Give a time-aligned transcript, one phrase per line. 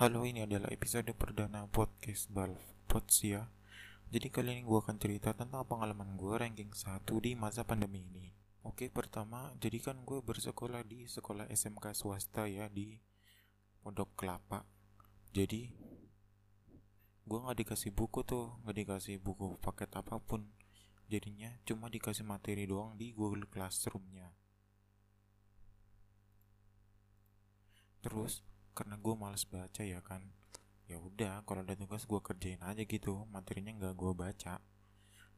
[0.00, 2.56] Halo, ini adalah episode perdana podcast Balf
[2.88, 3.52] Pods ya.
[4.08, 8.32] Jadi kali ini gue akan cerita tentang pengalaman gue ranking 1 di masa pandemi ini.
[8.64, 12.96] Oke, pertama, jadi kan gue bersekolah di sekolah SMK swasta ya di
[13.84, 14.64] Pondok Kelapa.
[15.36, 15.68] Jadi
[17.28, 20.48] gue nggak dikasih buku tuh, nggak dikasih buku paket apa pun.
[21.12, 24.32] Jadinya cuma dikasih materi doang di Google Classroom-nya.
[28.00, 28.40] Terus
[28.80, 30.24] karena gue males baca ya kan.
[30.88, 34.56] Ya udah kalau ada tugas gue kerjain aja gitu materinya nggak gue baca.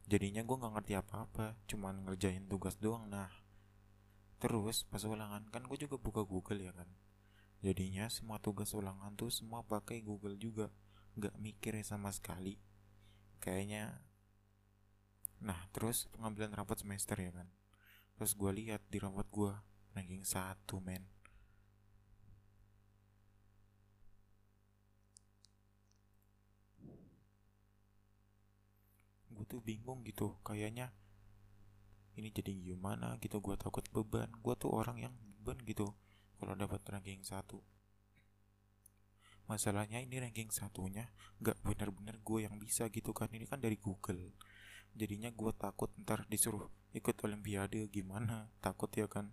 [0.07, 3.27] Jadinya gue nggak ngerti apa-apa cuman ngerjain tugas doang nah.
[4.39, 6.87] Terus pas ulangan kan gue juga buka Google ya kan.
[7.59, 10.71] Jadinya semua tugas ulangan tuh semua pakai Google juga
[11.19, 12.55] nggak mikir sama sekali.
[13.43, 13.99] Kayaknya
[15.43, 17.51] nah terus pengambilan rapat semester ya kan.
[18.15, 19.51] Terus gue lihat di rapat gue
[19.99, 21.03] ranking satu men
[29.53, 30.89] tuh bingung gitu kayaknya
[32.17, 34.29] ini jadi gimana gitu gue takut beban.
[34.41, 35.93] Gue tuh orang yang beban gitu
[36.41, 37.61] kalau dapat ranking satu.
[39.45, 44.33] Masalahnya ini ranking satunya gak bener-bener gue yang bisa gitu kan ini kan dari Google.
[44.97, 46.65] Jadinya gue takut ntar disuruh
[46.97, 49.29] ikut olimpiade gimana takut ya kan.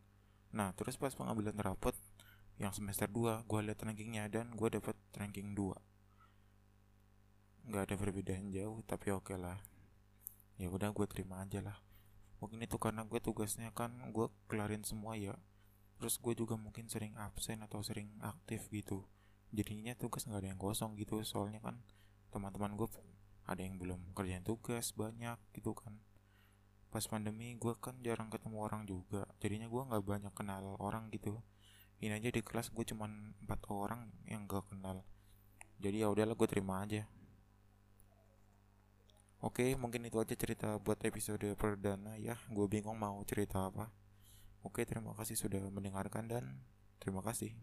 [0.53, 1.97] Nah terus pas pengambilan rapot
[2.61, 5.73] yang semester 2 gue lihat rankingnya dan gue dapat ranking 2
[7.71, 9.57] nggak ada perbedaan jauh tapi oke okay lah
[10.61, 11.81] ya udah gue terima aja lah.
[12.45, 15.33] Mungkin itu karena gue tugasnya kan gue kelarin semua ya.
[15.97, 19.09] Terus gue juga mungkin sering absen atau sering aktif gitu.
[19.57, 21.25] Jadinya tugas nggak ada yang kosong gitu.
[21.25, 21.81] Soalnya kan
[22.29, 22.89] teman-teman gue
[23.49, 25.97] ada yang belum kerjain tugas banyak gitu kan.
[26.93, 29.25] Pas pandemi gue kan jarang ketemu orang juga.
[29.41, 31.41] Jadinya gue nggak banyak kenal orang gitu.
[32.05, 35.05] Ini aja di kelas gue cuman empat orang yang gak kenal.
[35.81, 37.05] Jadi ya udahlah gue terima aja
[39.41, 42.37] Oke, mungkin itu aja cerita buat episode perdana ya.
[42.53, 43.89] Gue bingung mau cerita apa.
[44.61, 46.45] Oke, terima kasih sudah mendengarkan dan
[47.01, 47.57] terima kasih.